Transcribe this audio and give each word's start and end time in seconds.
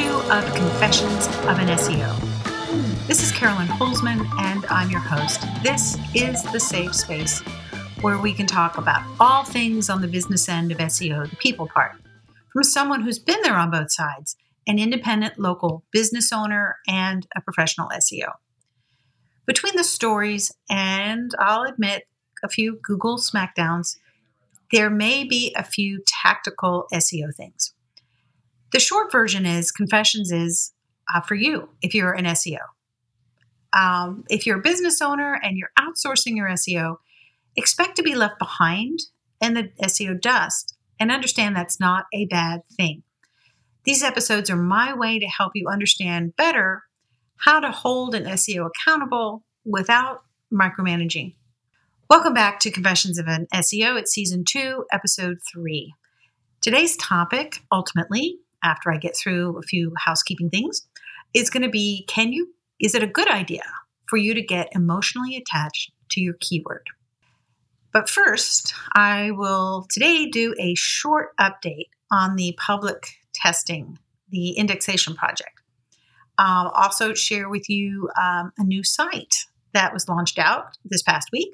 two 0.00 0.22
of 0.32 0.54
Confessions 0.54 1.26
of 1.26 1.58
an 1.58 1.68
SEO. 1.68 3.06
This 3.06 3.22
is 3.22 3.30
Carolyn 3.32 3.66
Holzman, 3.66 4.26
and 4.38 4.64
I'm 4.70 4.88
your 4.88 5.00
host. 5.00 5.42
This 5.62 5.98
is 6.14 6.42
the 6.52 6.58
safe 6.58 6.94
space 6.94 7.40
where 8.00 8.16
we 8.16 8.32
can 8.32 8.46
talk 8.46 8.78
about 8.78 9.02
all 9.20 9.44
things 9.44 9.90
on 9.90 10.00
the 10.00 10.08
business 10.08 10.48
end 10.48 10.72
of 10.72 10.78
SEO, 10.78 11.28
the 11.28 11.36
people 11.36 11.68
part, 11.68 11.96
from 12.50 12.62
someone 12.62 13.02
who's 13.02 13.18
been 13.18 13.42
there 13.42 13.56
on 13.56 13.70
both 13.70 13.92
sides 13.92 14.36
an 14.66 14.78
independent 14.78 15.38
local 15.38 15.84
business 15.92 16.32
owner 16.32 16.78
and 16.88 17.26
a 17.36 17.42
professional 17.42 17.90
SEO. 17.90 18.32
Between 19.44 19.76
the 19.76 19.84
stories 19.84 20.50
and 20.70 21.30
I'll 21.38 21.64
admit 21.64 22.04
a 22.42 22.48
few 22.48 22.78
Google 22.82 23.18
smackdowns, 23.18 23.98
there 24.72 24.88
may 24.88 25.24
be 25.24 25.54
a 25.58 25.62
few 25.62 26.02
tactical 26.06 26.86
SEO 26.90 27.34
things. 27.36 27.74
The 28.72 28.80
short 28.80 29.10
version 29.10 29.46
is 29.46 29.72
Confessions 29.72 30.30
is 30.30 30.72
uh, 31.12 31.20
for 31.20 31.34
you 31.34 31.70
if 31.82 31.92
you're 31.92 32.12
an 32.12 32.24
SEO. 32.24 32.60
Um, 33.76 34.24
if 34.28 34.46
you're 34.46 34.58
a 34.58 34.62
business 34.62 35.00
owner 35.02 35.40
and 35.42 35.56
you're 35.56 35.72
outsourcing 35.78 36.36
your 36.36 36.48
SEO, 36.50 36.96
expect 37.56 37.96
to 37.96 38.02
be 38.02 38.14
left 38.14 38.38
behind 38.38 39.00
in 39.40 39.54
the 39.54 39.70
SEO 39.82 40.20
dust 40.20 40.76
and 41.00 41.10
understand 41.10 41.56
that's 41.56 41.80
not 41.80 42.06
a 42.14 42.26
bad 42.26 42.60
thing. 42.76 43.02
These 43.84 44.04
episodes 44.04 44.50
are 44.50 44.56
my 44.56 44.94
way 44.94 45.18
to 45.18 45.26
help 45.26 45.52
you 45.54 45.66
understand 45.68 46.36
better 46.36 46.82
how 47.38 47.58
to 47.58 47.72
hold 47.72 48.14
an 48.14 48.24
SEO 48.24 48.68
accountable 48.68 49.42
without 49.64 50.22
micromanaging. 50.52 51.34
Welcome 52.08 52.34
back 52.34 52.60
to 52.60 52.70
Confessions 52.70 53.18
of 53.18 53.26
an 53.26 53.46
SEO. 53.52 53.98
It's 53.98 54.12
season 54.12 54.44
two, 54.46 54.84
episode 54.92 55.38
three. 55.52 55.94
Today's 56.60 56.96
topic, 56.96 57.60
ultimately, 57.72 58.38
after 58.62 58.92
I 58.92 58.96
get 58.96 59.16
through 59.16 59.58
a 59.58 59.62
few 59.62 59.92
housekeeping 59.98 60.50
things, 60.50 60.86
is 61.34 61.50
going 61.50 61.62
to 61.62 61.70
be 61.70 62.04
can 62.08 62.32
you, 62.32 62.48
is 62.80 62.94
it 62.94 63.02
a 63.02 63.06
good 63.06 63.30
idea 63.30 63.62
for 64.08 64.16
you 64.16 64.34
to 64.34 64.42
get 64.42 64.68
emotionally 64.72 65.36
attached 65.36 65.92
to 66.10 66.20
your 66.20 66.34
keyword? 66.40 66.86
But 67.92 68.08
first, 68.08 68.74
I 68.94 69.32
will 69.32 69.86
today 69.90 70.26
do 70.26 70.54
a 70.58 70.74
short 70.76 71.36
update 71.38 71.88
on 72.12 72.36
the 72.36 72.56
public 72.58 73.16
testing, 73.32 73.98
the 74.30 74.50
indexation 74.52 75.14
project. 75.14 75.60
I'll 76.38 76.70
also 76.70 77.14
share 77.14 77.48
with 77.48 77.68
you 77.68 78.08
um, 78.20 78.52
a 78.58 78.64
new 78.64 78.82
site 78.82 79.44
that 79.74 79.92
was 79.92 80.08
launched 80.08 80.38
out 80.38 80.76
this 80.84 81.02
past 81.02 81.28
week. 81.32 81.52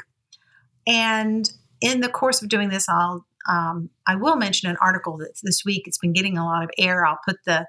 And 0.87 1.51
in 1.81 2.01
the 2.01 2.09
course 2.09 2.43
of 2.43 2.49
doing 2.49 2.69
this, 2.69 2.89
I'll 2.89 3.27
um, 3.49 3.91
I 4.09 4.17
will 4.17 4.37
mention 4.37 4.69
an 4.69 4.77
article 4.81 5.19
that's 5.19 5.41
this 5.41 5.63
week. 5.65 5.85
It's 5.87 5.99
been 5.99 6.13
getting 6.13 6.37
a 6.37 6.45
lot 6.45 6.65
of 6.65 6.71
air. 6.79 7.07
I'll 7.07 7.21
put 7.25 7.37
the 7.47 7.67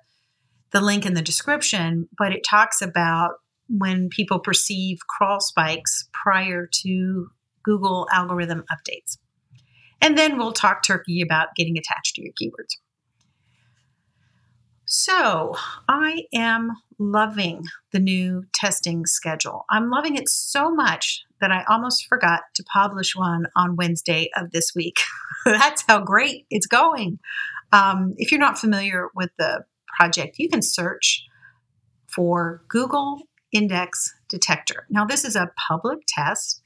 the 0.71 0.81
link 0.81 1.05
in 1.05 1.13
the 1.13 1.21
description, 1.21 2.09
but 2.17 2.33
it 2.33 2.45
talks 2.47 2.81
about 2.81 3.35
when 3.69 4.09
people 4.09 4.39
perceive 4.39 4.99
crawl 5.07 5.39
spikes 5.39 6.09
prior 6.13 6.67
to 6.83 7.27
Google 7.63 8.07
algorithm 8.11 8.63
updates. 8.71 9.17
And 10.01 10.17
then 10.17 10.37
we'll 10.37 10.53
talk 10.53 10.83
turkey 10.83 11.21
about 11.21 11.49
getting 11.55 11.77
attached 11.77 12.15
to 12.15 12.21
your 12.21 12.33
keywords. 12.41 12.75
So, 14.89 15.53
I 15.89 16.23
am 16.33 16.71
loving 16.97 17.65
the 17.91 17.99
new 17.99 18.45
testing 18.53 19.05
schedule. 19.05 19.65
I'm 19.69 19.89
loving 19.89 20.15
it 20.15 20.29
so 20.29 20.73
much 20.73 21.25
that 21.41 21.51
I 21.51 21.65
almost 21.67 22.07
forgot 22.07 22.43
to 22.55 22.63
publish 22.71 23.13
one 23.13 23.47
on 23.53 23.75
Wednesday 23.75 24.29
of 24.37 24.51
this 24.51 24.71
week. 24.73 25.01
That's 25.45 25.83
how 25.89 25.99
great 25.99 26.45
it's 26.49 26.67
going. 26.67 27.19
Um, 27.73 28.13
if 28.15 28.31
you're 28.31 28.39
not 28.39 28.57
familiar 28.57 29.09
with 29.13 29.29
the 29.37 29.65
project, 29.97 30.39
you 30.39 30.47
can 30.47 30.61
search 30.61 31.21
for 32.05 32.63
Google 32.69 33.23
Index 33.51 34.15
Detector. 34.29 34.87
Now, 34.89 35.03
this 35.03 35.25
is 35.25 35.35
a 35.35 35.51
public 35.67 35.99
test, 36.07 36.61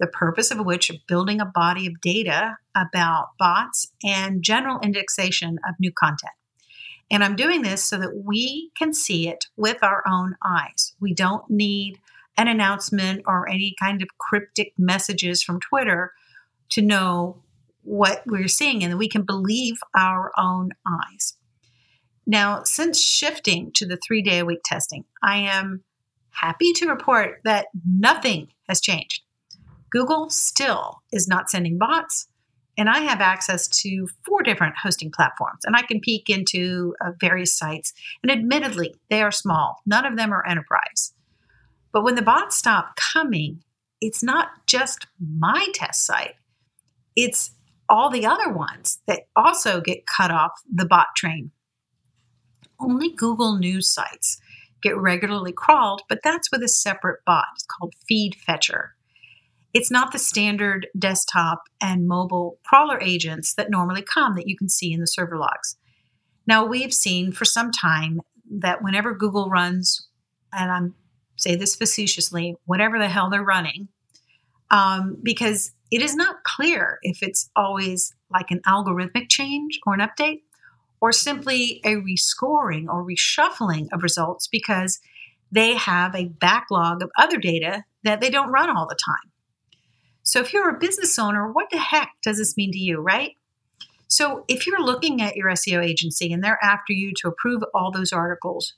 the 0.00 0.06
purpose 0.06 0.50
of 0.50 0.64
which 0.64 0.88
is 0.88 0.96
building 1.06 1.38
a 1.38 1.44
body 1.44 1.86
of 1.86 2.00
data 2.00 2.56
about 2.74 3.32
bots 3.38 3.92
and 4.02 4.42
general 4.42 4.80
indexation 4.80 5.58
of 5.68 5.74
new 5.78 5.92
content. 5.92 6.32
And 7.10 7.24
I'm 7.24 7.36
doing 7.36 7.62
this 7.62 7.82
so 7.82 7.98
that 7.98 8.22
we 8.24 8.70
can 8.76 8.92
see 8.92 9.28
it 9.28 9.46
with 9.56 9.82
our 9.82 10.02
own 10.06 10.36
eyes. 10.44 10.94
We 11.00 11.14
don't 11.14 11.48
need 11.48 11.98
an 12.36 12.48
announcement 12.48 13.22
or 13.26 13.48
any 13.48 13.74
kind 13.80 14.02
of 14.02 14.08
cryptic 14.18 14.72
messages 14.78 15.42
from 15.42 15.60
Twitter 15.60 16.12
to 16.70 16.82
know 16.82 17.42
what 17.82 18.22
we're 18.26 18.48
seeing 18.48 18.84
and 18.84 18.98
we 18.98 19.08
can 19.08 19.22
believe 19.22 19.76
our 19.96 20.30
own 20.36 20.70
eyes. 20.86 21.34
Now, 22.26 22.62
since 22.64 23.02
shifting 23.02 23.72
to 23.76 23.86
the 23.86 23.98
three 24.06 24.20
day 24.20 24.40
a 24.40 24.44
week 24.44 24.60
testing, 24.64 25.04
I 25.22 25.38
am 25.38 25.82
happy 26.30 26.72
to 26.74 26.86
report 26.86 27.40
that 27.44 27.68
nothing 27.86 28.48
has 28.68 28.82
changed. 28.82 29.22
Google 29.90 30.28
still 30.28 31.02
is 31.10 31.26
not 31.26 31.48
sending 31.48 31.78
bots, 31.78 32.28
and 32.78 32.88
I 32.88 33.00
have 33.00 33.20
access 33.20 33.66
to 33.82 34.06
four 34.24 34.42
different 34.42 34.76
hosting 34.80 35.10
platforms, 35.10 35.64
and 35.64 35.74
I 35.74 35.82
can 35.82 36.00
peek 36.00 36.30
into 36.30 36.94
uh, 37.04 37.10
various 37.20 37.52
sites. 37.52 37.92
And 38.22 38.30
admittedly, 38.30 38.94
they 39.10 39.20
are 39.20 39.32
small, 39.32 39.82
none 39.84 40.06
of 40.06 40.16
them 40.16 40.32
are 40.32 40.46
enterprise. 40.46 41.12
But 41.92 42.04
when 42.04 42.14
the 42.14 42.22
bots 42.22 42.56
stop 42.56 42.94
coming, 43.12 43.64
it's 44.00 44.22
not 44.22 44.48
just 44.66 45.08
my 45.18 45.66
test 45.74 46.06
site, 46.06 46.36
it's 47.16 47.50
all 47.88 48.10
the 48.10 48.26
other 48.26 48.52
ones 48.52 49.00
that 49.08 49.22
also 49.34 49.80
get 49.80 50.06
cut 50.06 50.30
off 50.30 50.52
the 50.72 50.86
bot 50.86 51.08
train. 51.16 51.50
Only 52.78 53.10
Google 53.12 53.58
News 53.58 53.88
sites 53.88 54.38
get 54.82 54.96
regularly 54.96 55.52
crawled, 55.52 56.02
but 56.08 56.20
that's 56.22 56.52
with 56.52 56.62
a 56.62 56.68
separate 56.68 57.24
bot. 57.26 57.46
It's 57.56 57.66
called 57.66 57.94
Feed 58.06 58.36
Fetcher. 58.36 58.94
It's 59.74 59.90
not 59.90 60.12
the 60.12 60.18
standard 60.18 60.88
desktop 60.98 61.62
and 61.80 62.08
mobile 62.08 62.58
crawler 62.64 63.00
agents 63.00 63.54
that 63.54 63.70
normally 63.70 64.02
come 64.02 64.34
that 64.36 64.48
you 64.48 64.56
can 64.56 64.68
see 64.68 64.92
in 64.92 65.00
the 65.00 65.06
server 65.06 65.36
logs. 65.36 65.76
Now, 66.46 66.64
we've 66.64 66.94
seen 66.94 67.32
for 67.32 67.44
some 67.44 67.70
time 67.70 68.20
that 68.50 68.82
whenever 68.82 69.14
Google 69.14 69.50
runs, 69.50 70.06
and 70.52 70.70
I'm 70.70 70.94
say 71.36 71.54
this 71.54 71.76
facetiously, 71.76 72.56
whatever 72.64 72.98
the 72.98 73.08
hell 73.08 73.30
they're 73.30 73.44
running, 73.44 73.88
um, 74.70 75.16
because 75.22 75.72
it 75.90 76.02
is 76.02 76.14
not 76.14 76.42
clear 76.44 76.98
if 77.02 77.22
it's 77.22 77.48
always 77.56 78.14
like 78.30 78.50
an 78.50 78.60
algorithmic 78.66 79.28
change 79.28 79.78
or 79.86 79.94
an 79.94 80.00
update 80.00 80.42
or 81.00 81.12
simply 81.12 81.80
a 81.84 81.94
rescoring 81.94 82.86
or 82.88 83.04
reshuffling 83.04 83.88
of 83.92 84.02
results 84.02 84.48
because 84.48 85.00
they 85.50 85.74
have 85.74 86.14
a 86.14 86.28
backlog 86.28 87.02
of 87.02 87.10
other 87.16 87.38
data 87.38 87.84
that 88.02 88.20
they 88.20 88.30
don't 88.30 88.50
run 88.50 88.68
all 88.68 88.86
the 88.86 88.98
time. 89.02 89.30
So, 90.28 90.40
if 90.40 90.52
you're 90.52 90.68
a 90.68 90.78
business 90.78 91.18
owner, 91.18 91.50
what 91.50 91.70
the 91.70 91.78
heck 91.78 92.10
does 92.22 92.36
this 92.36 92.54
mean 92.54 92.70
to 92.72 92.78
you, 92.78 93.00
right? 93.00 93.32
So, 94.08 94.44
if 94.46 94.66
you're 94.66 94.84
looking 94.84 95.22
at 95.22 95.36
your 95.36 95.48
SEO 95.48 95.82
agency 95.82 96.30
and 96.34 96.44
they're 96.44 96.62
after 96.62 96.92
you 96.92 97.14
to 97.16 97.28
approve 97.28 97.62
all 97.72 97.90
those 97.90 98.12
articles, 98.12 98.74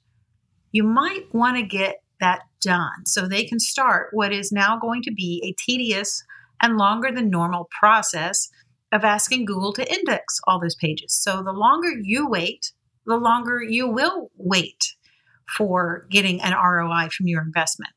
you 0.71 0.84
might 0.84 1.27
want 1.34 1.56
to 1.56 1.65
get 1.65 2.05
that 2.21 2.43
done 2.60 3.05
so 3.05 3.27
they 3.27 3.43
can 3.43 3.59
start 3.59 4.10
what 4.12 4.33
is 4.33 4.53
now 4.53 4.78
going 4.78 5.03
to 5.03 5.10
be 5.10 5.43
a 5.44 5.60
tedious 5.60 6.22
and 6.62 6.77
longer 6.77 7.10
than 7.10 7.31
normal 7.31 7.69
process 7.81 8.49
of 8.93 9.03
asking 9.03 9.44
Google 9.44 9.72
to 9.72 9.93
index 9.93 10.39
all 10.47 10.60
those 10.60 10.77
pages. 10.77 11.12
So 11.12 11.43
the 11.43 11.53
longer 11.53 11.91
you 12.00 12.28
wait, 12.28 12.71
the 13.06 13.16
longer 13.16 13.60
you 13.60 13.89
will 13.89 14.31
wait 14.37 14.94
for 15.56 16.06
getting 16.10 16.41
an 16.43 16.53
ROI 16.53 17.09
from 17.09 17.27
your 17.27 17.43
investment. 17.43 17.93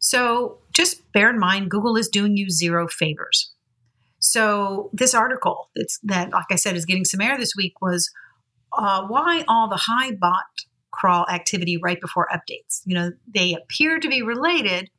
So 0.00 0.58
just 0.76 1.10
bear 1.12 1.30
in 1.30 1.38
mind, 1.38 1.70
Google 1.70 1.96
is 1.96 2.08
doing 2.08 2.36
you 2.36 2.50
zero 2.50 2.86
favors. 2.86 3.52
So 4.18 4.90
this 4.92 5.14
article 5.14 5.70
that's, 5.74 5.98
that, 6.04 6.30
like 6.32 6.46
I 6.50 6.56
said, 6.56 6.76
is 6.76 6.84
getting 6.84 7.04
some 7.04 7.20
air 7.20 7.38
this 7.38 7.54
week 7.56 7.80
was 7.80 8.10
uh, 8.76 9.06
why 9.06 9.44
all 9.48 9.68
the 9.68 9.76
high 9.76 10.12
bot 10.12 10.44
crawl 10.90 11.26
activity 11.28 11.76
right 11.76 12.00
before 12.00 12.28
updates. 12.32 12.82
You 12.84 12.94
know, 12.94 13.12
they 13.32 13.54
appear 13.54 13.98
to 14.00 14.08
be 14.08 14.22
related. 14.22 14.90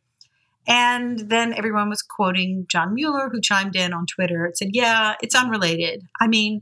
And 0.68 1.30
then 1.30 1.54
everyone 1.54 1.90
was 1.90 2.02
quoting 2.02 2.66
John 2.70 2.94
Mueller, 2.94 3.30
who 3.30 3.40
chimed 3.40 3.76
in 3.76 3.94
on 3.94 4.06
Twitter 4.06 4.46
and 4.46 4.58
said, 4.58 4.70
Yeah, 4.74 5.16
it's 5.22 5.36
unrelated. 5.36 6.04
I 6.20 6.28
mean, 6.28 6.62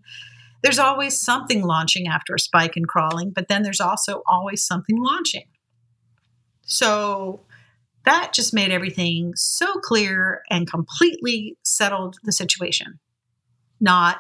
there's 0.62 0.80
always 0.80 1.20
something 1.20 1.64
launching 1.64 2.08
after 2.08 2.34
a 2.34 2.40
spike 2.40 2.78
in 2.78 2.86
crawling, 2.86 3.32
but 3.32 3.48
then 3.48 3.64
there's 3.64 3.82
also 3.82 4.24
always 4.28 4.66
something 4.66 5.02
launching. 5.02 5.46
So 6.66 7.42
that 8.06 8.34
just 8.34 8.54
made 8.54 8.72
everything 8.72 9.34
so 9.36 9.80
clear 9.80 10.42
and 10.50 10.70
completely 10.70 11.58
settled 11.64 12.18
the 12.24 12.32
situation. 12.32 13.00
Not. 13.80 14.18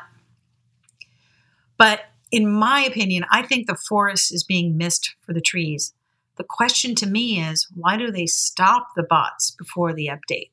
But 1.78 2.02
in 2.32 2.52
my 2.52 2.82
opinion, 2.82 3.26
I 3.32 3.44
think 3.44 3.68
the 3.68 3.78
forest 3.88 4.34
is 4.34 4.44
being 4.44 4.78
missed 4.78 5.16
for 5.22 5.34
the 5.34 5.42
trees. 5.42 5.94
The 6.38 6.44
question 6.44 6.96
to 6.96 7.08
me 7.08 7.40
is 7.40 7.68
why 7.74 7.98
do 7.98 8.12
they 8.12 8.26
stop 8.26 8.90
the 8.96 9.04
bots 9.04 9.52
before 9.52 9.94
the 9.94 10.10
update? 10.10 10.52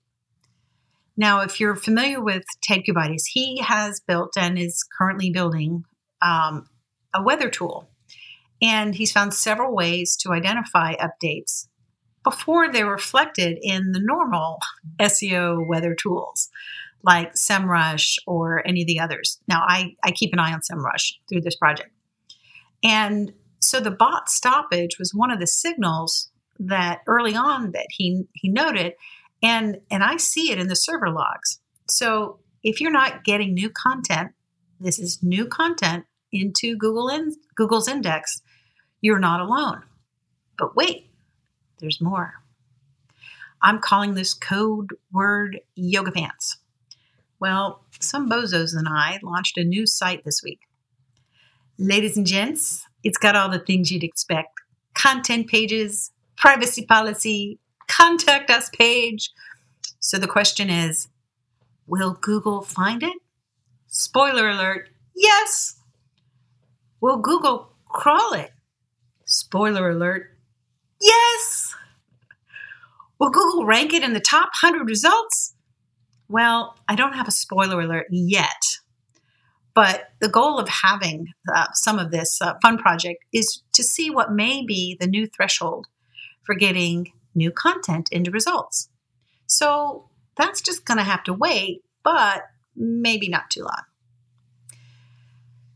Now, 1.17 1.41
if 1.41 1.61
you're 1.61 1.77
familiar 1.77 2.23
with 2.23 2.45
Ted 2.63 2.83
Kubaitis, 2.89 3.25
he 3.33 3.61
has 3.61 4.01
built 4.01 4.37
and 4.37 4.59
is 4.59 4.85
currently 4.97 5.31
building 5.31 5.85
um, 6.23 6.67
a 7.15 7.23
weather 7.23 7.51
tool. 7.51 7.89
And 8.63 8.95
he's 8.95 9.13
found 9.13 9.35
several 9.35 9.75
ways 9.75 10.17
to 10.19 10.33
identify 10.33 10.95
updates 10.95 11.67
before 12.25 12.71
they're 12.71 12.91
reflected 12.91 13.59
in 13.63 13.93
the 13.93 14.01
normal 14.01 14.59
SEO 15.01 15.67
weather 15.67 15.95
tools 15.95 16.49
like 17.05 17.35
SEMrush 17.35 18.17
or 18.27 18.67
any 18.67 18.83
of 18.83 18.87
the 18.87 19.01
others. 19.01 19.41
Now, 19.49 19.65
I, 19.67 19.97
I 20.05 20.13
keep 20.13 20.33
an 20.33 20.39
eye 20.39 20.53
on 20.53 20.61
SEMrush 20.61 21.15
through 21.29 21.41
this 21.41 21.57
project. 21.57 21.91
And 22.85 23.33
so 23.61 23.81
the 23.81 23.91
bot 23.91 24.29
stoppage 24.29 24.99
was 24.99 25.13
one 25.15 25.31
of 25.31 25.41
the 25.41 25.47
signals 25.47 26.31
that 26.59 27.01
early 27.07 27.35
on 27.35 27.73
that 27.73 27.87
he, 27.91 28.25
he 28.35 28.49
noted. 28.49 28.95
And, 29.43 29.81
and 29.91 30.05
I 30.05 30.17
see 30.17 30.53
it 30.53 30.59
in 30.59 30.69
the 30.69 30.77
server 30.77 31.11
logs. 31.11 31.59
So 31.89 32.39
if 32.63 32.81
you're 32.81 32.93
not 32.93 33.25
getting 33.25 33.55
new 33.55 33.71
content, 33.71 34.33
this 34.81 34.99
is 34.99 35.23
new 35.23 35.47
content 35.47 36.05
into 36.33 36.77
Google 36.77 37.09
in, 37.09 37.35
Google's 37.57 37.89
index, 37.89 38.43
you're 39.01 39.19
not 39.19 39.41
alone. 39.41 39.83
But 40.59 40.77
wait, 40.77 41.11
there's 41.83 42.01
more. 42.01 42.35
I'm 43.61 43.81
calling 43.81 44.15
this 44.15 44.33
code 44.33 44.91
word 45.13 45.61
yoga 45.75 46.13
pants. 46.13 46.57
Well, 47.41 47.85
some 48.01 48.31
bozos 48.31 48.75
and 48.75 48.89
I 48.89 49.19
launched 49.23 49.59
a 49.59 49.65
new 49.65 49.87
site 49.87 50.25
this 50.25 50.43
week. 50.43 50.61
Ladies 51.79 52.17
and 52.17 52.27
gents, 52.27 52.87
it's 53.03 53.19
got 53.19 53.37
all 53.37 53.49
the 53.49 53.59
things 53.59 53.91
you'd 53.91 54.05
expect 54.05 54.61
content 54.95 55.49
pages, 55.49 56.13
privacy 56.37 56.87
policy, 56.87 57.59
contact 57.89 58.51
us 58.51 58.71
page. 58.71 59.31
So 59.99 60.19
the 60.19 60.29
question 60.29 60.71
is 60.71 61.09
will 61.87 62.17
Google 62.21 62.63
find 62.63 63.03
it? 63.03 63.17
Spoiler 63.89 64.49
alert 64.49 64.89
yes. 65.17 65.81
Will 67.01 67.17
Google 67.17 67.73
crawl 67.89 68.35
it? 68.35 68.53
Spoiler 69.25 69.91
alert 69.91 70.32
yes. 71.03 71.75
Will 73.19 73.31
Google 73.31 73.65
rank 73.65 73.93
it 73.93 74.03
in 74.03 74.15
the 74.15 74.21
top 74.21 74.51
100 74.63 74.89
results? 74.89 75.55
Well, 76.29 76.77
I 76.89 76.95
don't 76.95 77.15
have 77.15 77.29
a 77.29 77.33
spoiler 77.33 77.81
alert 77.81 78.07
yet. 78.11 78.63
But 79.75 80.11
the 80.21 80.29
goal 80.29 80.59
of 80.59 80.69
having 80.69 81.29
uh, 81.55 81.69
some 81.75 81.99
of 81.99 82.11
this 82.11 82.41
uh, 82.43 82.55
fun 82.61 82.79
project 82.79 83.25
is 83.33 83.63
to 83.75 83.83
see 83.83 84.11
what 84.11 84.33
may 84.33 84.65
be 84.65 84.97
the 85.01 85.07
new 85.07 85.27
threshold 85.27 85.87
for 86.43 86.55
getting 86.55 87.13
new 87.35 87.51
content 87.51 88.09
into 88.13 88.31
results. 88.31 88.89
So 89.47 90.09
that's 90.37 90.61
just 90.61 90.85
going 90.85 90.99
to 90.99 91.05
have 91.05 91.23
to 91.25 91.33
wait, 91.33 91.83
but 92.03 92.43
maybe 92.77 93.29
not 93.29 93.51
too 93.51 93.63
long. 93.63 93.85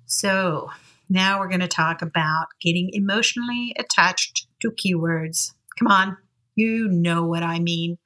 So 0.06 0.70
now 1.08 1.38
we're 1.38 1.48
going 1.48 1.60
to 1.60 1.68
talk 1.68 2.02
about 2.02 2.46
getting 2.60 2.90
emotionally 2.92 3.74
attached 3.78 4.46
to 4.60 4.70
keywords. 4.70 5.52
Come 5.78 5.88
on, 5.88 6.16
you 6.54 6.88
know 6.88 7.24
what 7.24 7.42
I 7.42 7.58
mean. 7.58 7.98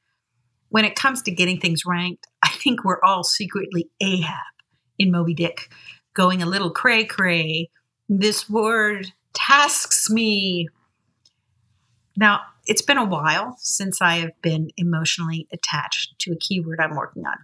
When 0.69 0.85
it 0.85 0.97
comes 0.97 1.23
to 1.23 1.31
getting 1.31 1.59
things 1.59 1.85
ranked, 1.87 2.27
I 2.43 2.51
think 2.51 2.85
we're 2.85 3.03
all 3.03 3.25
secretly 3.25 3.91
Ahab 4.01 4.37
in 4.99 5.11
Moby 5.11 5.35
Dick, 5.35 5.73
going 6.15 6.43
a 6.43 6.47
little 6.47 6.71
cray 6.71 7.05
cray. 7.05 7.71
This 8.09 8.49
word 8.49 9.13
tasks 9.33 10.11
me. 10.11 10.69
Now, 12.17 12.41
it's 12.67 12.83
been 12.83 12.99
a 12.99 13.05
while 13.05 13.57
since 13.59 14.03
I 14.03 14.17
have 14.17 14.41
been 14.43 14.71
emotionally 14.77 15.49
attached 15.53 16.19
to 16.21 16.33
a 16.33 16.37
keyword 16.37 16.81
I'm 16.81 16.97
working 16.97 17.25
on. 17.25 17.37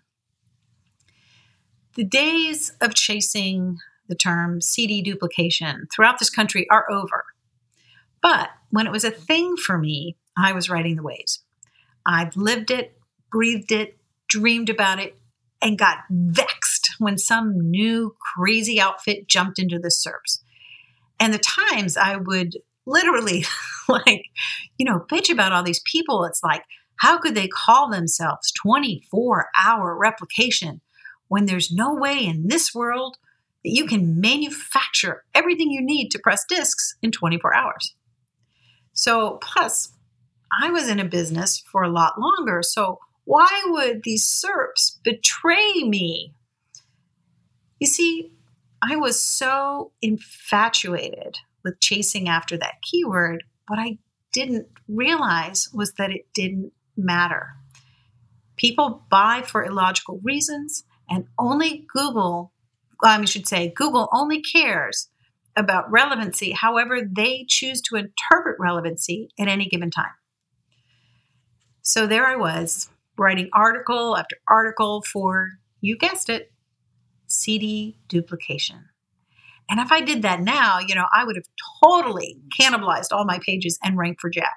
The 1.94 2.05
days 2.05 2.73
of 2.81 2.94
chasing 2.94 3.79
the 4.08 4.14
term 4.14 4.61
CD 4.61 5.03
duplication 5.03 5.87
throughout 5.94 6.19
this 6.19 6.31
country 6.31 6.67
are 6.70 6.91
over. 6.91 7.25
But 8.23 8.50
when 8.70 8.87
it 8.87 8.93
was 8.93 9.05
a 9.05 9.11
thing 9.11 9.56
for 9.56 9.79
me, 9.79 10.17
I 10.37 10.53
was 10.53 10.69
writing 10.69 10.97
the 10.97 11.03
waves. 11.03 11.43
I've 12.05 12.37
lived 12.37 12.70
it, 12.70 12.99
breathed 13.31 13.73
it, 13.73 13.99
dreamed 14.29 14.70
about 14.70 14.99
it, 14.99 15.19
and 15.62 15.79
got 15.79 15.99
vexed 16.11 16.94
when 16.99 17.19
some 17.19 17.70
new 17.70 18.14
crazy 18.35 18.81
outfit 18.81 19.29
jumped 19.29 19.58
into 19.58 19.79
the 19.79 19.88
SERPs. 19.88 20.43
And 21.19 21.32
the 21.32 21.38
times 21.38 21.97
I 21.97 22.17
would 22.17 22.56
literally, 22.87 23.44
like, 23.88 24.26
you 24.79 24.87
know, 24.87 25.05
bitch 25.11 25.31
about 25.31 25.52
all 25.52 25.62
these 25.62 25.82
people. 25.85 26.25
It's 26.25 26.43
like, 26.43 26.62
how 27.00 27.19
could 27.19 27.35
they 27.35 27.49
call 27.49 27.91
themselves 27.91 28.52
24 28.52 29.49
hour 29.59 29.97
replication 29.97 30.81
when 31.29 31.47
there's 31.47 31.73
no 31.73 31.94
way 31.94 32.25
in 32.25 32.47
this 32.49 32.75
world 32.75 33.17
that 33.66 33.74
you 33.74 33.84
can 33.84 34.20
manufacture 34.20 35.24
everything 35.34 35.72
you 35.72 35.82
need 35.82 36.10
to 36.12 36.20
press 36.20 36.44
discs 36.48 36.94
in 37.02 37.10
24 37.10 37.52
hours? 37.52 37.96
So, 38.92 39.38
plus, 39.42 39.92
I 40.62 40.70
was 40.70 40.88
in 40.88 41.00
a 41.00 41.04
business 41.04 41.64
for 41.72 41.82
a 41.82 41.90
lot 41.90 42.12
longer. 42.16 42.62
So, 42.62 43.00
why 43.24 43.64
would 43.66 44.04
these 44.04 44.24
SERPs 44.24 45.02
betray 45.02 45.82
me? 45.82 46.32
You 47.80 47.88
see, 47.88 48.30
I 48.80 48.94
was 48.94 49.20
so 49.20 49.90
infatuated 50.00 51.38
with 51.64 51.80
chasing 51.80 52.28
after 52.28 52.56
that 52.56 52.80
keyword. 52.88 53.42
What 53.66 53.80
I 53.80 53.98
didn't 54.32 54.68
realize 54.86 55.68
was 55.74 55.94
that 55.94 56.12
it 56.12 56.28
didn't 56.34 56.70
matter. 56.96 57.48
People 58.56 59.02
buy 59.10 59.42
for 59.44 59.64
illogical 59.64 60.20
reasons, 60.22 60.84
and 61.10 61.26
only 61.36 61.84
Google, 61.92 62.52
I 63.02 63.25
should 63.25 63.46
say, 63.46 63.72
Google 63.75 64.08
only 64.12 64.40
cares 64.40 65.08
about 65.56 65.90
relevancy 65.90 66.52
however 66.52 67.00
they 67.00 67.46
choose 67.48 67.81
to 67.82 67.96
interpret 67.96 68.56
relevancy 68.60 69.31
at 69.38 69.48
any 69.48 69.69
given 69.69 69.90
time. 69.90 70.12
So 71.82 72.06
there 72.06 72.26
I 72.26 72.37
was, 72.37 72.90
writing 73.16 73.48
article 73.52 74.16
after 74.16 74.37
article 74.48 75.02
for, 75.02 75.52
you 75.81 75.96
guessed 75.96 76.28
it, 76.28 76.52
CD 77.26 77.98
duplication. 78.08 78.87
And 79.69 79.81
if 79.81 79.90
I 79.90 80.00
did 80.00 80.22
that 80.22 80.40
now, 80.40 80.78
you 80.78 80.94
know, 80.94 81.06
I 81.12 81.25
would 81.25 81.37
have 81.37 81.46
totally 81.82 82.38
cannibalized 82.58 83.12
all 83.12 83.25
my 83.25 83.40
pages 83.44 83.78
and 83.82 83.96
ranked 83.96 84.20
for 84.20 84.31
Jack. 84.31 84.56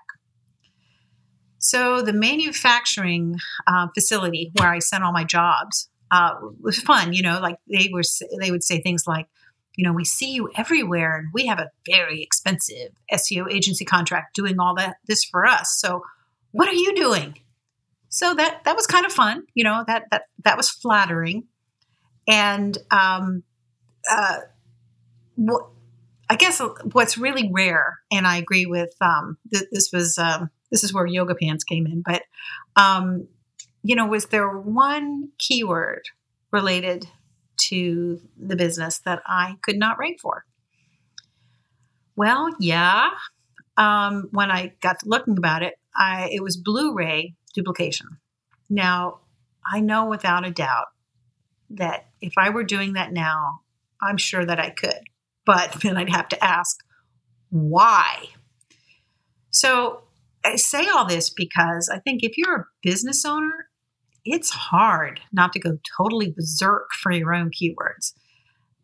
So 1.57 2.01
the 2.01 2.13
manufacturing 2.13 3.35
uh, 3.67 3.87
facility 3.93 4.51
where 4.57 4.71
I 4.71 4.79
sent 4.79 5.03
all 5.03 5.11
my 5.11 5.23
jobs 5.23 5.89
uh, 6.11 6.35
was 6.61 6.79
fun. 6.79 7.13
You 7.13 7.23
know, 7.23 7.39
like 7.39 7.57
they 7.67 7.89
were, 7.91 8.03
they 8.39 8.51
would 8.51 8.63
say 8.63 8.81
things 8.81 9.03
like, 9.07 9.27
you 9.75 9.85
know, 9.85 9.93
we 9.93 10.05
see 10.05 10.33
you 10.33 10.49
everywhere, 10.55 11.17
and 11.17 11.29
we 11.33 11.45
have 11.45 11.59
a 11.59 11.69
very 11.89 12.21
expensive 12.21 12.91
SEO 13.13 13.51
agency 13.51 13.85
contract 13.85 14.35
doing 14.35 14.59
all 14.59 14.75
that 14.75 14.97
this 15.07 15.23
for 15.23 15.45
us. 15.45 15.75
So, 15.79 16.03
what 16.51 16.67
are 16.67 16.73
you 16.73 16.93
doing? 16.95 17.39
So 18.09 18.33
that 18.33 18.63
that 18.65 18.75
was 18.75 18.87
kind 18.87 19.05
of 19.05 19.13
fun. 19.13 19.43
You 19.53 19.63
know, 19.63 19.83
that 19.87 20.05
that 20.11 20.23
that 20.43 20.57
was 20.57 20.69
flattering, 20.69 21.43
and 22.27 22.77
um, 22.91 23.43
uh, 24.09 24.39
what 25.35 25.67
I 26.29 26.35
guess 26.35 26.61
what's 26.91 27.17
really 27.17 27.49
rare, 27.51 27.99
and 28.11 28.27
I 28.27 28.37
agree 28.37 28.65
with 28.65 28.93
um, 29.01 29.37
th- 29.51 29.69
this 29.71 29.91
was 29.93 30.17
um, 30.17 30.49
this 30.71 30.83
is 30.83 30.93
where 30.93 31.05
yoga 31.05 31.35
pants 31.35 31.63
came 31.63 31.87
in, 31.87 32.03
but 32.05 32.23
um, 32.75 33.27
you 33.83 33.95
know, 33.95 34.07
was 34.07 34.27
there 34.27 34.49
one 34.49 35.29
keyword 35.37 36.03
related 36.51 37.07
to 37.57 38.21
the 38.37 38.55
business 38.55 38.99
that 38.99 39.21
I 39.25 39.55
could 39.61 39.77
not 39.77 39.97
rank 39.97 40.19
for? 40.19 40.45
Well, 42.15 42.49
yeah. 42.59 43.09
Um, 43.77 44.27
when 44.31 44.51
I 44.51 44.73
got 44.81 44.99
to 44.99 45.09
looking 45.09 45.37
about 45.37 45.63
it, 45.63 45.75
I 45.95 46.29
it 46.33 46.43
was 46.43 46.57
Blu-ray 46.57 47.35
duplication. 47.53 48.07
Now, 48.69 49.19
I 49.65 49.79
know 49.79 50.05
without 50.05 50.45
a 50.45 50.51
doubt 50.51 50.87
that 51.71 52.07
if 52.21 52.33
I 52.37 52.49
were 52.49 52.63
doing 52.63 52.93
that 52.93 53.13
now, 53.13 53.61
I'm 54.01 54.17
sure 54.17 54.45
that 54.45 54.59
I 54.59 54.69
could. 54.69 54.99
But 55.45 55.71
then 55.81 55.97
I'd 55.97 56.09
have 56.09 56.27
to 56.29 56.43
ask, 56.43 56.77
why? 57.49 58.27
So 59.51 60.03
I 60.43 60.55
say 60.55 60.87
all 60.87 61.05
this 61.05 61.29
because 61.29 61.89
I 61.93 61.99
think 61.99 62.23
if 62.23 62.37
you're 62.37 62.55
a 62.55 62.65
business 62.83 63.25
owner, 63.25 63.68
it's 64.31 64.49
hard 64.49 65.19
not 65.31 65.53
to 65.53 65.59
go 65.59 65.77
totally 65.97 66.31
berserk 66.31 66.89
for 67.01 67.11
your 67.11 67.33
own 67.33 67.51
keywords. 67.51 68.13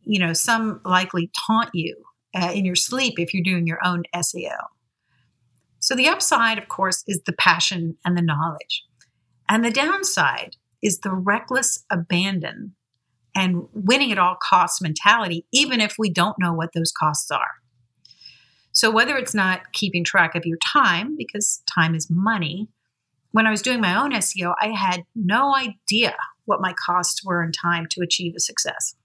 You 0.04 0.20
know, 0.20 0.34
some 0.34 0.82
likely 0.86 1.32
taunt 1.48 1.70
you 1.74 1.96
uh, 2.36 2.52
in 2.54 2.66
your 2.66 2.76
sleep 2.76 3.16
if 3.18 3.34
you're 3.34 3.44
doing 3.44 3.68
your 3.68 3.80
own 3.84 4.04
SEO. 4.14 4.56
So 5.80 5.96
the 5.96 6.08
upside, 6.08 6.58
of 6.58 6.68
course, 6.68 7.04
is 7.08 7.22
the 7.26 7.34
passion 7.34 7.98
and 8.04 8.18
the 8.18 8.22
knowledge. 8.22 8.84
And 9.48 9.64
the 9.64 9.72
downside 9.72 10.56
is 10.82 11.00
the 11.00 11.12
reckless 11.12 11.86
abandon 11.92 12.76
and 13.36 13.68
winning 13.74 14.12
at 14.12 14.18
all 14.18 14.38
costs 14.42 14.82
mentality, 14.82 15.46
even 15.52 15.82
if 15.82 15.96
we 16.00 16.10
don't 16.10 16.40
know 16.40 16.54
what 16.54 16.72
those 16.74 16.92
costs 16.92 17.30
are. 17.30 17.56
So, 18.72 18.92
whether 18.92 19.16
it's 19.16 19.34
not 19.34 19.74
keeping 19.74 20.04
track 20.04 20.36
of 20.36 20.46
your 20.46 20.58
time, 20.74 21.16
because 21.18 21.62
time 21.72 21.96
is 21.96 22.10
money, 22.10 22.68
when 23.36 23.46
I 23.46 23.52
was 23.52 23.62
doing 23.62 23.82
my 23.82 24.02
own 24.02 24.14
SEO, 24.14 24.54
I 24.62 24.70
had 24.70 25.04
no 25.14 25.54
idea 25.54 26.16
what 26.46 26.62
my 26.62 26.74
costs 26.74 27.22
were 27.22 27.44
in 27.44 27.52
time 27.52 27.86
to 27.90 28.02
achieve 28.02 28.32
a 28.34 28.40
success. 28.40 28.96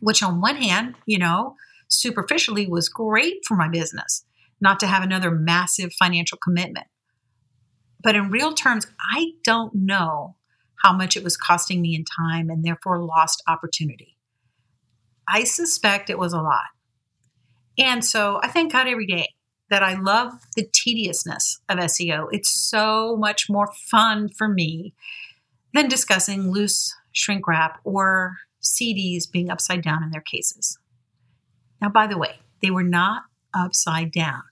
Which, 0.00 0.22
on 0.22 0.40
one 0.40 0.56
hand, 0.56 0.94
you 1.04 1.18
know, 1.18 1.54
superficially 1.88 2.66
was 2.66 2.88
great 2.88 3.42
for 3.46 3.58
my 3.58 3.68
business, 3.68 4.24
not 4.58 4.80
to 4.80 4.86
have 4.86 5.02
another 5.02 5.30
massive 5.30 5.92
financial 5.98 6.38
commitment. 6.42 6.86
But 8.02 8.16
in 8.16 8.30
real 8.30 8.54
terms, 8.54 8.86
I 9.12 9.32
don't 9.44 9.74
know 9.74 10.36
how 10.82 10.94
much 10.94 11.14
it 11.14 11.22
was 11.22 11.36
costing 11.36 11.82
me 11.82 11.94
in 11.94 12.06
time 12.06 12.48
and 12.48 12.64
therefore 12.64 13.04
lost 13.04 13.42
opportunity. 13.46 14.16
I 15.28 15.44
suspect 15.44 16.08
it 16.08 16.18
was 16.18 16.32
a 16.32 16.40
lot. 16.40 16.70
And 17.76 18.02
so 18.02 18.40
I 18.42 18.48
thank 18.48 18.72
God 18.72 18.88
every 18.88 19.06
day 19.06 19.28
that 19.70 19.82
I 19.82 19.94
love 19.94 20.32
the 20.56 20.68
tediousness 20.70 21.60
of 21.68 21.78
SEO. 21.78 22.26
It's 22.32 22.50
so 22.50 23.16
much 23.16 23.48
more 23.48 23.68
fun 23.90 24.28
for 24.28 24.48
me 24.48 24.94
than 25.72 25.88
discussing 25.88 26.50
loose 26.50 26.94
shrink 27.12 27.46
wrap 27.46 27.80
or 27.84 28.36
CDs 28.62 29.30
being 29.30 29.50
upside 29.50 29.82
down 29.82 30.02
in 30.02 30.10
their 30.10 30.20
cases. 30.20 30.78
Now, 31.80 31.88
by 31.88 32.06
the 32.06 32.18
way, 32.18 32.40
they 32.60 32.70
were 32.70 32.82
not 32.82 33.22
upside 33.54 34.12
down. 34.12 34.42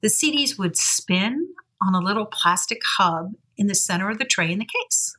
The 0.00 0.08
CDs 0.08 0.58
would 0.58 0.76
spin 0.76 1.48
on 1.82 1.94
a 1.94 2.04
little 2.04 2.26
plastic 2.26 2.80
hub 2.98 3.32
in 3.56 3.66
the 3.66 3.74
center 3.74 4.10
of 4.10 4.18
the 4.18 4.24
tray 4.24 4.52
in 4.52 4.58
the 4.58 4.66
case. 4.66 5.16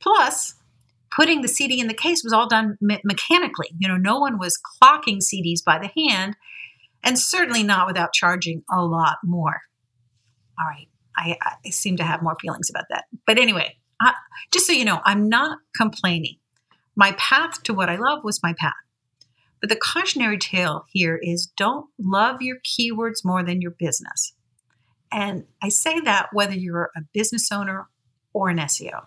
Plus, 0.00 0.54
putting 1.14 1.42
the 1.42 1.48
CD 1.48 1.80
in 1.80 1.88
the 1.88 1.94
case 1.94 2.22
was 2.24 2.32
all 2.32 2.48
done 2.48 2.76
me- 2.80 3.00
mechanically. 3.04 3.68
You 3.78 3.88
know, 3.88 3.96
no 3.96 4.18
one 4.18 4.38
was 4.38 4.58
clocking 4.58 5.18
CDs 5.18 5.62
by 5.64 5.78
the 5.78 5.90
hand, 6.08 6.36
and 7.02 7.18
certainly 7.18 7.62
not 7.62 7.86
without 7.86 8.12
charging 8.12 8.62
a 8.70 8.82
lot 8.84 9.18
more. 9.24 9.60
All 10.58 10.66
right, 10.66 10.88
I, 11.16 11.36
I 11.42 11.70
seem 11.70 11.96
to 11.96 12.04
have 12.04 12.22
more 12.22 12.36
feelings 12.40 12.70
about 12.70 12.84
that. 12.90 13.04
But 13.26 13.38
anyway, 13.38 13.76
I, 14.00 14.14
just 14.52 14.66
so 14.66 14.72
you 14.72 14.84
know, 14.84 15.00
I'm 15.04 15.28
not 15.28 15.58
complaining. 15.76 16.36
My 16.96 17.12
path 17.12 17.62
to 17.64 17.74
what 17.74 17.88
I 17.88 17.96
love 17.96 18.24
was 18.24 18.42
my 18.42 18.54
path. 18.58 18.74
But 19.60 19.68
the 19.68 19.76
cautionary 19.76 20.38
tale 20.38 20.86
here 20.88 21.18
is 21.22 21.52
don't 21.56 21.86
love 21.98 22.40
your 22.40 22.56
keywords 22.58 23.24
more 23.24 23.42
than 23.42 23.60
your 23.60 23.72
business. 23.72 24.32
And 25.12 25.44
I 25.62 25.68
say 25.68 26.00
that 26.00 26.28
whether 26.32 26.54
you're 26.54 26.90
a 26.96 27.00
business 27.12 27.50
owner 27.52 27.88
or 28.32 28.48
an 28.48 28.58
SEO. 28.58 29.06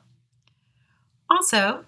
Also, 1.30 1.86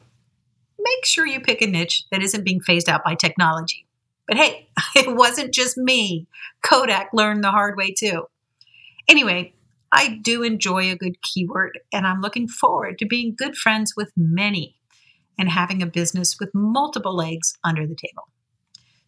make 0.80 1.06
sure 1.06 1.26
you 1.26 1.40
pick 1.40 1.62
a 1.62 1.68
niche 1.68 2.06
that 2.12 2.24
isn't 2.24 2.46
being 2.46 2.62
phased 2.62 2.90
out 2.90 3.04
by 3.04 3.16
technology. 3.16 3.85
But 4.28 4.38
hey, 4.38 4.70
it 4.96 5.16
wasn't 5.16 5.54
just 5.54 5.78
me. 5.78 6.28
Kodak 6.64 7.10
learned 7.14 7.44
the 7.44 7.52
hard 7.52 7.78
way 7.78 7.94
too. 7.94 8.26
Anyway, 9.08 9.54
I 9.92 10.20
do 10.22 10.44
enjoy 10.44 10.92
a 10.92 10.96
good 10.96 11.22
keyword, 11.22 11.80
and 11.94 12.06
I'm 12.06 12.22
looking 12.22 12.48
forward 12.48 13.00
to 13.00 13.06
being 13.06 13.36
good 13.38 13.56
friends 13.56 13.94
with 13.96 14.12
many 14.18 14.76
and 15.38 15.50
having 15.50 15.82
a 15.82 15.88
business 15.88 16.38
with 16.40 16.50
multiple 16.54 17.16
legs 17.16 17.54
under 17.64 17.86
the 17.86 17.96
table. 17.96 18.30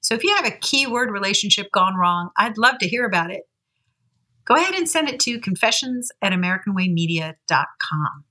So 0.02 0.14
if 0.14 0.24
you 0.24 0.36
have 0.36 0.46
a 0.46 0.52
keyword 0.52 1.12
relationship 1.12 1.72
gone 1.72 1.96
wrong, 1.96 2.30
I'd 2.38 2.58
love 2.58 2.78
to 2.80 2.88
hear 2.88 3.06
about 3.06 3.32
it. 3.32 3.44
Go 4.46 4.56
ahead 4.56 4.76
and 4.76 4.88
send 4.88 5.10
it 5.10 5.20
to 5.22 5.40
confessions 5.40 6.10
at 6.22 6.32
AmericanWayMedia.com. 6.32 8.24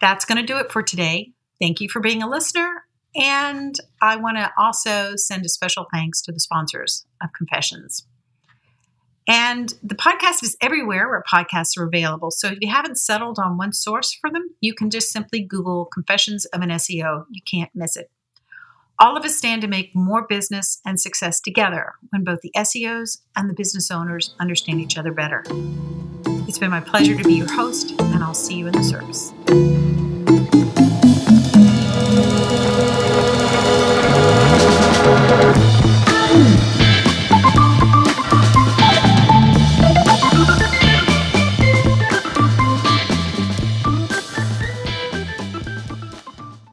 That's 0.00 0.24
going 0.24 0.38
to 0.38 0.46
do 0.46 0.56
it 0.58 0.72
for 0.72 0.82
today. 0.82 1.32
Thank 1.60 1.82
you 1.82 1.88
for 1.90 2.00
being 2.00 2.22
a 2.22 2.28
listener. 2.28 2.84
And 3.14 3.74
I 4.00 4.16
want 4.16 4.36
to 4.36 4.52
also 4.56 5.16
send 5.16 5.44
a 5.44 5.48
special 5.48 5.86
thanks 5.92 6.22
to 6.22 6.32
the 6.32 6.40
sponsors 6.40 7.04
of 7.22 7.30
Confessions. 7.36 8.06
And 9.28 9.74
the 9.82 9.94
podcast 9.94 10.42
is 10.42 10.56
everywhere 10.60 11.08
where 11.08 11.22
podcasts 11.32 11.78
are 11.78 11.84
available. 11.84 12.30
So 12.30 12.48
if 12.48 12.58
you 12.60 12.68
haven't 12.68 12.98
settled 12.98 13.38
on 13.38 13.58
one 13.58 13.72
source 13.72 14.16
for 14.20 14.30
them, 14.30 14.48
you 14.60 14.74
can 14.74 14.90
just 14.90 15.10
simply 15.10 15.40
Google 15.40 15.84
Confessions 15.86 16.46
of 16.46 16.62
an 16.62 16.70
SEO. 16.70 17.26
You 17.30 17.42
can't 17.48 17.70
miss 17.74 17.96
it. 17.96 18.10
All 18.98 19.16
of 19.16 19.24
us 19.24 19.36
stand 19.36 19.62
to 19.62 19.68
make 19.68 19.94
more 19.94 20.26
business 20.26 20.80
and 20.84 21.00
success 21.00 21.40
together 21.40 21.94
when 22.10 22.24
both 22.24 22.40
the 22.42 22.52
SEOs 22.56 23.18
and 23.34 23.48
the 23.48 23.54
business 23.54 23.90
owners 23.90 24.34
understand 24.38 24.80
each 24.80 24.98
other 24.98 25.12
better. 25.12 25.42
It's 26.46 26.58
been 26.58 26.70
my 26.70 26.80
pleasure 26.80 27.16
to 27.16 27.24
be 27.24 27.34
your 27.34 27.50
host, 27.50 27.92
and 27.98 28.22
I'll 28.22 28.34
see 28.34 28.56
you 28.56 28.66
in 28.66 28.72
the 28.72 28.82
service. 28.82 29.32